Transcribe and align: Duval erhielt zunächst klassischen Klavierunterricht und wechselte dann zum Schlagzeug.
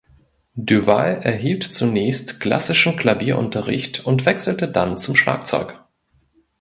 Duval 0.55 1.19
erhielt 1.21 1.63
zunächst 1.63 2.39
klassischen 2.39 2.97
Klavierunterricht 2.97 4.03
und 4.03 4.25
wechselte 4.25 4.67
dann 4.67 4.97
zum 4.97 5.15
Schlagzeug. 5.15 5.79